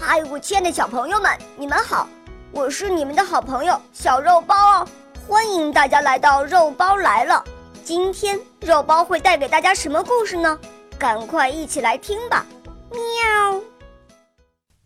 [0.00, 2.08] 嗨，我亲爱的小朋友们，你们好！
[2.52, 4.88] 我是你们的好朋友小肉包哦，
[5.26, 7.44] 欢迎大家来到肉包来了。
[7.82, 10.56] 今天肉包会带给大家什么故事呢？
[10.98, 12.46] 赶快一起来听吧！
[12.90, 13.60] 喵。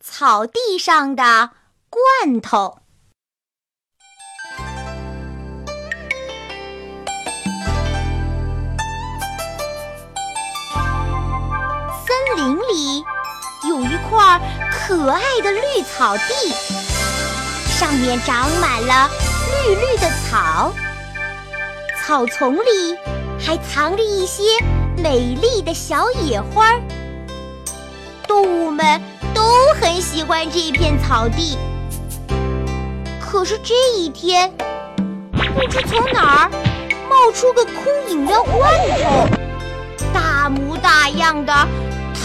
[0.00, 1.50] 草地上的
[1.88, 2.78] 罐头。
[12.06, 13.04] 森林里
[13.68, 14.40] 有一块
[14.88, 16.32] 可爱的绿草地，
[17.68, 19.10] 上面长满了
[19.66, 20.72] 绿绿的草，
[22.00, 22.96] 草丛里
[23.38, 24.42] 还藏着一些
[24.96, 26.80] 美丽的小野花儿。
[28.26, 28.98] 动物们
[29.34, 29.42] 都
[29.78, 31.58] 很喜欢这片草地。
[33.20, 34.50] 可是这一天，
[35.54, 36.50] 不知从哪儿
[37.10, 39.28] 冒出个空饮料罐头，
[40.14, 41.52] 大模大样的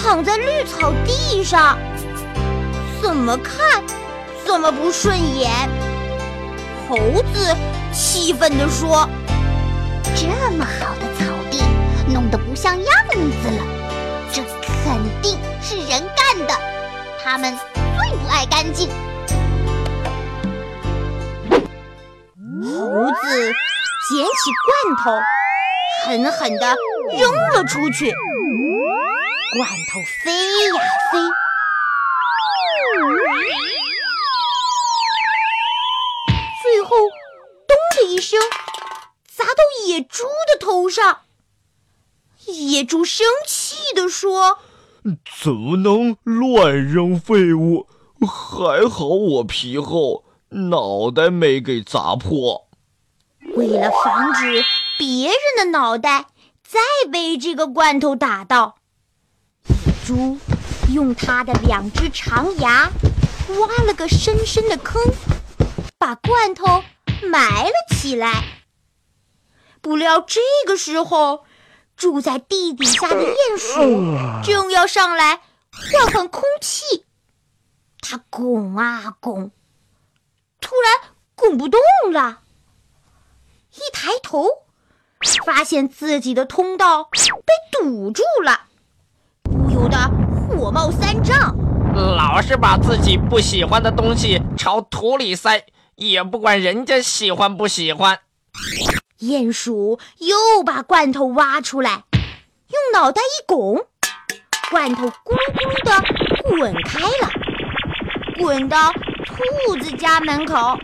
[0.00, 1.76] 躺在绿草地上，
[3.02, 3.82] 怎么看
[4.46, 5.50] 怎么不顺眼。
[6.88, 6.96] 猴
[7.34, 7.54] 子
[7.92, 9.08] 气愤地说
[10.14, 11.60] ：“这么好的草地，
[12.06, 13.64] 弄得不像样子了，
[14.32, 14.40] 这
[14.84, 16.54] 肯定是人干的，
[17.24, 17.58] 他们
[17.98, 18.88] 最不爱干净。”
[22.64, 23.52] 猴子
[24.08, 25.20] 捡起罐头，
[26.06, 26.76] 狠狠地
[27.18, 28.14] 扔了出去。
[29.56, 31.18] 罐头飞呀飞，
[36.62, 36.96] 最后
[37.66, 38.40] 咚的一声，
[39.26, 41.20] 砸到野猪的头上。
[42.46, 44.58] 野猪生气地说
[45.42, 47.88] ：“怎么能乱扔废物？
[48.20, 52.68] 还好我皮厚，脑袋没给砸破。”
[53.56, 54.64] 为了防止
[54.96, 56.26] 别人的脑袋
[56.62, 58.76] 再被这个罐头打到，
[60.06, 60.38] 猪
[60.92, 62.90] 用他的两只长牙
[63.58, 65.02] 挖了个深深的坑，
[65.98, 66.84] 把罐头
[67.22, 68.44] 埋了起来。
[69.80, 71.44] 不料这个时候，
[71.96, 75.40] 住在地底下的鼹鼠正要上来
[75.70, 77.04] 换换空气，
[78.00, 79.50] 它拱啊拱，
[80.60, 81.80] 突然拱不动
[82.12, 82.40] 了。
[83.74, 84.46] 一抬头，
[85.44, 87.18] 发现自己的通道被
[87.72, 88.66] 堵住了，
[89.42, 90.10] 不由得
[90.62, 91.56] 火冒三丈。
[91.92, 95.64] 老是把自己不喜欢的东西朝土里塞，
[95.96, 98.20] 也不管人家喜欢不喜欢。
[99.18, 103.86] 鼹鼠又把罐头挖出来，用脑袋一拱，
[104.70, 107.28] 罐头咕噜咕噜的滚开了，
[108.38, 110.78] 滚到兔子家门口。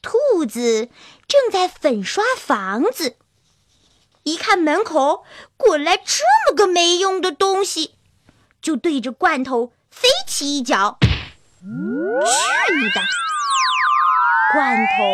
[0.00, 0.88] 兔子
[1.26, 3.16] 正在粉刷房子，
[4.22, 5.24] 一看门口
[5.58, 7.96] 滚来这么个没用的东西，
[8.60, 10.98] 就对着罐头飞起一脚。
[11.00, 13.00] 去你的！
[14.52, 15.04] 罐头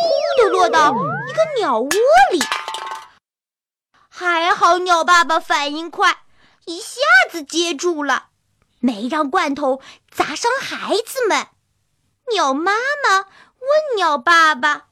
[0.00, 1.90] 呼的落到一个鸟窝
[2.32, 2.40] 里，
[4.08, 6.18] 还好鸟爸爸反应快，
[6.66, 7.00] 一下
[7.30, 8.28] 子接住了，
[8.80, 11.48] 没让罐头砸伤孩子们。
[12.32, 12.72] 鸟妈
[13.02, 13.26] 妈。
[13.64, 14.88] 问鸟爸爸：“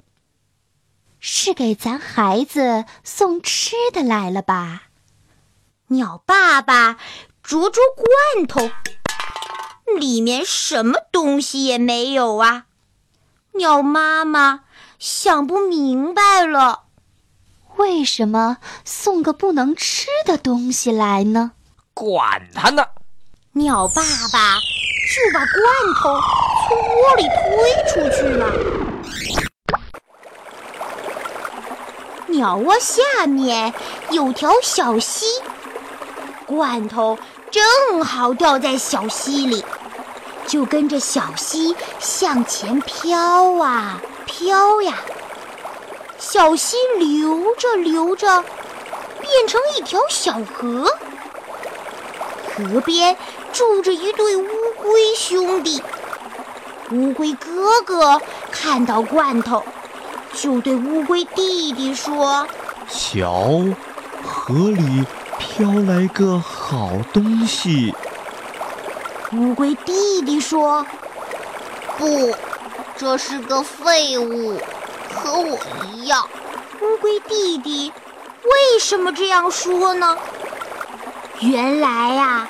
[1.20, 4.84] 是给咱孩子送吃的来了吧？”
[5.88, 6.96] 鸟爸爸
[7.42, 8.70] 啄啄罐头，
[9.98, 12.66] 里面什么东西也没有啊。
[13.54, 14.60] 鸟妈妈
[14.98, 16.84] 想不明白了，
[17.76, 21.52] 为什么送个不能吃的东西来呢？
[21.92, 22.86] 管他呢！
[23.54, 24.02] 鸟爸
[24.32, 24.58] 爸
[25.10, 25.54] 就把罐
[25.94, 26.20] 头
[26.68, 28.46] 从窝里推出去了。
[32.28, 33.74] 鸟窝下面
[34.10, 35.26] 有条小溪，
[36.46, 37.18] 罐头
[37.52, 39.62] 正好掉在小溪里，
[40.46, 44.94] 就跟着小溪向前飘啊飘呀。
[46.18, 48.42] 小溪流着流着，
[49.20, 50.90] 变成一条小河。
[52.56, 53.18] 河边
[53.52, 54.48] 住着一对乌
[54.80, 55.82] 龟兄弟。
[56.90, 58.18] 乌龟哥哥
[58.50, 59.62] 看到罐头。
[60.32, 62.46] 就对乌龟弟弟说
[62.88, 63.62] ：“瞧，
[64.24, 65.04] 河里
[65.38, 66.38] 飘来个
[66.72, 67.94] 好东西。”
[69.36, 70.86] 乌龟弟弟说
[71.98, 72.34] ：“不，
[72.96, 74.58] 这是个废物，
[75.14, 75.58] 和我
[75.92, 76.26] 一样。”
[76.80, 77.92] 乌龟弟弟
[78.44, 80.16] 为什么这样说呢？
[81.40, 82.48] 原来呀，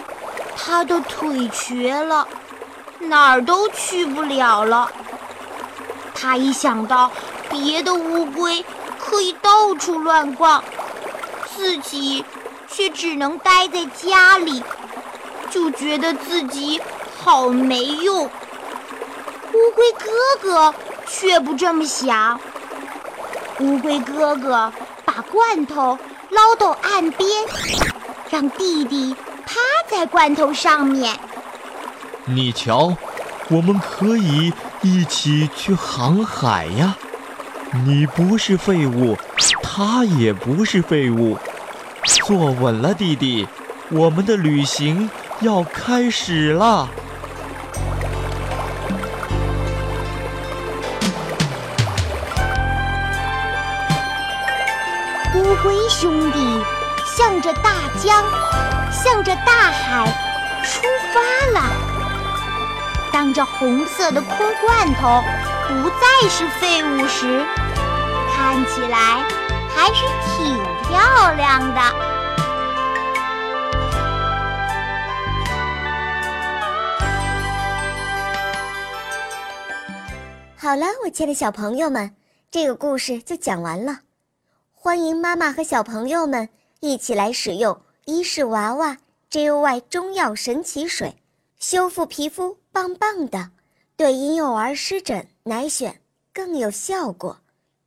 [0.57, 2.29] 他的腿瘸了，
[3.01, 4.89] 哪儿都去不了了。
[6.15, 7.11] 他一想到……
[7.51, 8.65] 别的乌龟
[8.99, 10.65] 可以到处乱逛，
[11.55, 12.25] 自己
[12.73, 14.63] 却只能待在家里，
[15.51, 16.81] 就觉得自己
[17.19, 18.25] 好没用。
[18.25, 20.07] 乌龟哥
[20.41, 20.75] 哥
[21.07, 22.41] 却不这么想。
[23.61, 24.73] 乌龟哥哥
[25.05, 25.99] 把罐头
[26.31, 27.29] 捞到岸边，
[28.31, 29.15] 让弟弟
[29.45, 29.55] 趴
[29.89, 31.15] 在罐头上面。
[32.25, 32.97] 你瞧，
[33.51, 36.97] 我们可以一起去航海呀！
[37.85, 39.17] 你不是废物，
[39.63, 41.37] 他也不是废物。
[42.05, 43.47] 坐稳了，弟弟，
[43.91, 45.11] 我们的旅行
[45.41, 46.89] 要开始了。
[55.35, 56.63] 乌龟兄弟
[57.05, 58.23] 向着大江，
[58.91, 60.07] 向着大海
[60.65, 60.83] 出
[61.13, 61.67] 发了。
[63.13, 65.23] 当这红色的空罐头
[65.69, 67.45] 不再是废物时，
[68.35, 69.23] 看起来
[69.75, 70.05] 还是
[70.37, 71.81] 挺漂亮的。
[80.57, 82.15] 好了，我亲爱的小朋友们，
[82.51, 83.99] 这个故事就讲完了。
[84.73, 86.49] 欢迎妈妈和小朋友们
[86.81, 88.97] 一起来使用伊氏娃娃
[89.31, 91.17] JUY 中药神奇水，
[91.59, 93.51] 修复皮肤棒棒的，
[93.97, 95.95] 对婴幼儿湿疹奶癣
[96.33, 97.42] 更有效果。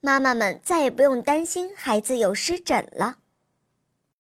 [0.05, 3.15] 妈妈们再也不用担心孩子有湿疹了。